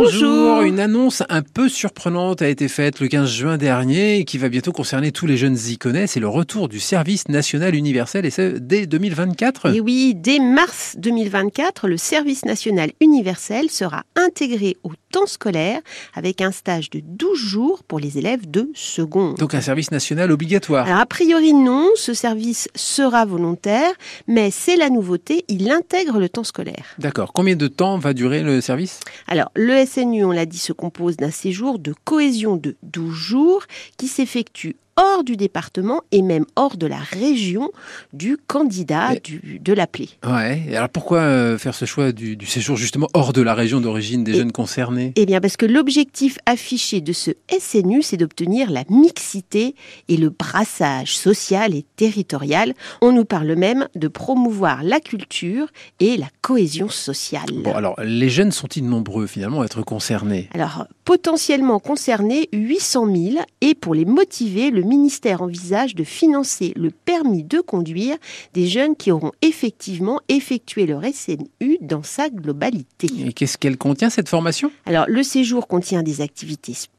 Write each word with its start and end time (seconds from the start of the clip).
Bonjour. 0.00 0.62
Une 0.62 0.78
annonce 0.78 1.24
un 1.28 1.42
peu 1.42 1.68
surprenante 1.68 2.40
a 2.40 2.48
été 2.48 2.68
faite 2.68 3.00
le 3.00 3.08
15 3.08 3.28
juin 3.28 3.56
dernier 3.56 4.18
et 4.18 4.24
qui 4.24 4.38
va 4.38 4.48
bientôt 4.48 4.70
concerner 4.70 5.10
tous 5.10 5.26
les 5.26 5.36
jeunes 5.36 5.58
iconais. 5.66 6.06
C'est 6.06 6.20
le 6.20 6.28
retour 6.28 6.68
du 6.68 6.78
service 6.78 7.28
national 7.28 7.74
universel 7.74 8.24
et 8.24 8.30
c'est 8.30 8.64
dès 8.64 8.86
2024. 8.86 9.74
Et 9.74 9.80
oui, 9.80 10.14
dès 10.14 10.38
mars 10.38 10.94
2024, 10.98 11.88
le 11.88 11.96
service 11.96 12.44
national 12.44 12.92
universel 13.00 13.70
sera 13.70 14.04
intégré 14.14 14.76
au 14.84 14.92
temps 15.10 15.26
scolaire 15.26 15.80
avec 16.14 16.42
un 16.42 16.52
stage 16.52 16.90
de 16.90 17.00
12 17.02 17.36
jours 17.36 17.82
pour 17.82 17.98
les 17.98 18.18
élèves 18.18 18.48
de 18.48 18.70
seconde. 18.74 19.38
Donc 19.38 19.54
un 19.54 19.60
service 19.60 19.90
national 19.90 20.30
obligatoire. 20.30 20.86
Alors 20.86 21.00
a 21.00 21.06
priori 21.06 21.54
non, 21.54 21.88
ce 21.96 22.14
service 22.14 22.68
sera 22.76 23.24
volontaire, 23.24 23.90
mais 24.28 24.50
c'est 24.52 24.76
la 24.76 24.90
nouveauté, 24.90 25.44
il 25.48 25.70
intègre 25.70 26.20
le 26.20 26.28
temps 26.28 26.44
scolaire. 26.44 26.84
D'accord. 26.98 27.32
Combien 27.32 27.56
de 27.56 27.66
temps 27.66 27.98
va 27.98 28.12
durer 28.12 28.42
le 28.42 28.60
service? 28.60 29.00
Alors 29.26 29.50
le 29.56 29.87
On 29.96 30.32
l'a 30.32 30.46
dit, 30.46 30.58
se 30.58 30.72
compose 30.72 31.16
d'un 31.16 31.30
séjour 31.30 31.78
de 31.78 31.94
cohésion 32.04 32.56
de 32.56 32.76
12 32.82 33.12
jours 33.12 33.62
qui 33.96 34.06
s'effectue 34.06 34.76
hors 34.98 35.22
du 35.22 35.36
département 35.36 36.02
et 36.10 36.22
même 36.22 36.44
hors 36.56 36.76
de 36.76 36.86
la 36.86 36.98
région 36.98 37.70
du 38.12 38.36
candidat 38.36 39.14
du, 39.22 39.60
de 39.62 39.72
l'appelé. 39.72 40.08
Ouais. 40.26 40.62
Et 40.68 40.76
alors 40.76 40.88
pourquoi 40.88 41.20
euh, 41.20 41.56
faire 41.56 41.74
ce 41.74 41.84
choix 41.84 42.10
du, 42.10 42.36
du, 42.36 42.46
séjour 42.46 42.76
justement 42.76 43.06
hors 43.14 43.32
de 43.32 43.40
la 43.40 43.54
région 43.54 43.80
d'origine 43.80 44.24
des 44.24 44.34
jeunes 44.34 44.52
concernés? 44.52 45.12
Eh 45.14 45.24
bien 45.24 45.40
parce 45.40 45.56
que 45.56 45.66
l'objectif 45.66 46.38
affiché 46.46 47.00
de 47.00 47.12
ce 47.12 47.30
SNU, 47.58 48.02
c'est 48.02 48.16
d'obtenir 48.16 48.70
la 48.70 48.82
mixité 48.90 49.76
et 50.08 50.16
le 50.16 50.30
brassage 50.30 51.16
social 51.16 51.74
et 51.74 51.84
territorial. 51.96 52.74
On 53.00 53.12
nous 53.12 53.24
parle 53.24 53.54
même 53.54 53.86
de 53.94 54.08
promouvoir 54.08 54.82
la 54.82 54.98
culture 54.98 55.68
et 56.00 56.16
la 56.16 56.28
cohésion 56.42 56.88
sociale. 56.88 57.46
Bon 57.62 57.74
alors 57.74 57.94
les 58.02 58.28
jeunes 58.28 58.50
sont-ils 58.50 58.84
nombreux 58.84 59.28
finalement 59.28 59.60
à 59.60 59.64
être 59.64 59.82
concernés? 59.82 60.48
Alors 60.54 60.86
potentiellement 61.08 61.78
concernés 61.78 62.50
800 62.52 63.06
000 63.06 63.44
et 63.62 63.74
pour 63.74 63.94
les 63.94 64.04
motiver, 64.04 64.70
le 64.70 64.82
ministère 64.82 65.40
envisage 65.40 65.94
de 65.94 66.04
financer 66.04 66.74
le 66.76 66.90
permis 66.90 67.44
de 67.44 67.60
conduire 67.60 68.18
des 68.52 68.66
jeunes 68.66 68.94
qui 68.94 69.10
auront 69.10 69.32
effectivement 69.40 70.20
effectué 70.28 70.84
leur 70.84 71.00
SNU 71.02 71.78
dans 71.80 72.02
sa 72.02 72.28
globalité. 72.28 73.08
Et 73.24 73.32
qu'est-ce 73.32 73.56
qu'elle 73.56 73.78
contient 73.78 74.10
cette 74.10 74.28
formation? 74.28 74.70
Alors 74.84 75.06
le 75.08 75.22
séjour 75.22 75.66
contient 75.66 76.02
des 76.02 76.20
activités 76.20 76.74
sportives, 76.74 76.97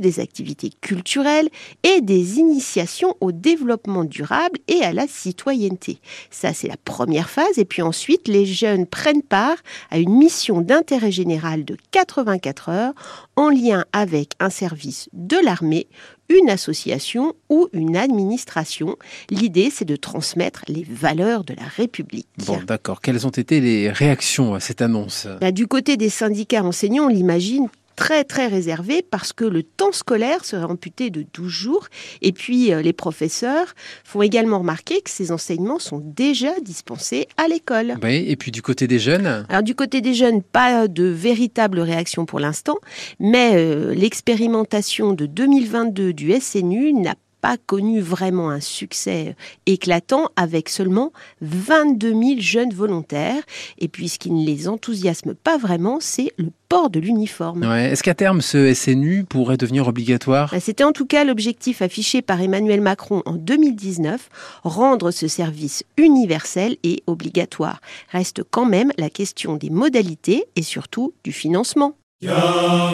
des 0.00 0.20
activités 0.20 0.70
culturelles 0.80 1.50
et 1.82 2.00
des 2.00 2.38
initiations 2.38 3.14
au 3.20 3.30
développement 3.30 4.04
durable 4.04 4.58
et 4.68 4.82
à 4.82 4.92
la 4.92 5.06
citoyenneté. 5.06 5.98
Ça 6.30 6.54
c'est 6.54 6.68
la 6.68 6.78
première 6.82 7.28
phase 7.28 7.58
et 7.58 7.66
puis 7.66 7.82
ensuite 7.82 8.26
les 8.26 8.46
jeunes 8.46 8.86
prennent 8.86 9.22
part 9.22 9.58
à 9.90 9.98
une 9.98 10.16
mission 10.16 10.62
d'intérêt 10.62 11.12
général 11.12 11.64
de 11.66 11.76
84 11.90 12.68
heures 12.70 12.94
en 13.36 13.50
lien 13.50 13.84
avec 13.92 14.32
un 14.40 14.50
service 14.50 15.10
de 15.12 15.36
l'armée, 15.44 15.88
une 16.30 16.48
association 16.48 17.34
ou 17.50 17.68
une 17.74 17.96
administration. 17.96 18.96
L'idée, 19.30 19.68
c'est 19.70 19.84
de 19.84 19.96
transmettre 19.96 20.62
les 20.68 20.84
valeurs 20.88 21.44
de 21.44 21.54
la 21.54 21.66
République. 21.76 22.28
Bon, 22.46 22.58
d'accord. 22.66 23.02
Quelles 23.02 23.26
ont 23.26 23.30
été 23.30 23.60
les 23.60 23.90
réactions 23.90 24.54
à 24.54 24.60
cette 24.60 24.80
annonce? 24.80 25.26
Bah, 25.40 25.52
Du 25.52 25.66
côté 25.66 25.98
des 25.98 26.08
syndicats 26.08 26.64
enseignants, 26.64 27.04
on 27.04 27.08
l'imagine, 27.08 27.68
très 27.96 28.24
très 28.24 28.46
réservé 28.46 29.02
parce 29.02 29.32
que 29.32 29.44
le 29.44 29.62
temps 29.62 29.92
scolaire 29.92 30.44
serait 30.44 30.64
amputé 30.64 31.10
de 31.10 31.24
12 31.32 31.48
jours 31.48 31.88
et 32.22 32.32
puis 32.32 32.72
euh, 32.72 32.82
les 32.82 32.92
professeurs 32.92 33.74
font 34.04 34.22
également 34.22 34.58
remarquer 34.58 35.00
que 35.00 35.10
ces 35.10 35.32
enseignements 35.32 35.78
sont 35.78 36.00
déjà 36.04 36.58
dispensés 36.60 37.28
à 37.36 37.48
l'école. 37.48 37.94
Oui, 38.02 38.24
et 38.28 38.36
puis 38.36 38.50
du 38.50 38.62
côté 38.62 38.86
des 38.86 38.98
jeunes? 38.98 39.46
Alors 39.48 39.62
du 39.62 39.74
côté 39.74 40.00
des 40.00 40.14
jeunes, 40.14 40.42
pas 40.42 40.88
de 40.88 41.04
véritable 41.04 41.80
réaction 41.80 42.26
pour 42.26 42.40
l'instant, 42.40 42.76
mais 43.18 43.52
euh, 43.54 43.94
l'expérimentation 43.94 45.12
de 45.12 45.26
2022 45.26 46.12
du 46.12 46.32
SNU 46.40 46.92
n'a 46.92 47.14
pas 47.44 47.58
connu 47.58 48.00
vraiment 48.00 48.48
un 48.48 48.60
succès 48.60 49.36
éclatant 49.66 50.30
avec 50.34 50.70
seulement 50.70 51.12
22 51.42 52.08
000 52.08 52.22
jeunes 52.38 52.72
volontaires. 52.72 53.42
Et 53.76 53.88
puis 53.88 54.08
ce 54.08 54.18
qui 54.18 54.30
ne 54.30 54.46
les 54.46 54.66
enthousiasme 54.66 55.34
pas 55.34 55.58
vraiment, 55.58 55.98
c'est 56.00 56.32
le 56.38 56.48
port 56.70 56.88
de 56.88 57.00
l'uniforme. 57.00 57.60
Ouais. 57.66 57.90
Est-ce 57.90 58.02
qu'à 58.02 58.14
terme, 58.14 58.40
ce 58.40 58.72
SNU 58.72 59.24
pourrait 59.24 59.58
devenir 59.58 59.86
obligatoire? 59.86 60.48
Bah, 60.52 60.58
C'était 60.58 60.84
en 60.84 60.92
tout 60.92 61.04
cas 61.04 61.22
l'objectif 61.24 61.82
affiché 61.82 62.22
par 62.22 62.40
Emmanuel 62.40 62.80
Macron 62.80 63.22
en 63.26 63.34
2019, 63.34 64.30
rendre 64.62 65.10
ce 65.10 65.28
service 65.28 65.84
universel 65.98 66.78
et 66.82 67.02
obligatoire. 67.06 67.82
Reste 68.10 68.42
quand 68.50 68.64
même 68.64 68.90
la 68.96 69.10
question 69.10 69.56
des 69.56 69.68
modalités 69.68 70.46
et 70.56 70.62
surtout 70.62 71.12
du 71.24 71.32
financement. 71.32 71.92
Tiens, 72.22 72.32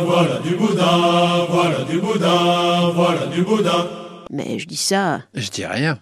voilà 0.05 0.41
du 0.41 0.57
boudin, 0.57 1.47
voilà 1.49 1.85
du 1.85 2.01
boudin, 2.01 2.91
voilà 2.97 3.27
du 3.27 3.43
boudin. 3.43 4.10
Mais 4.31 4.59
je 4.59 4.67
dis 4.67 4.77
ça. 4.77 5.23
Je 5.35 5.51
dis 5.51 5.67
rien. 5.67 5.99